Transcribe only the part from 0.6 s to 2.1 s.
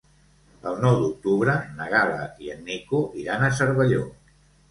El nou d'octubre na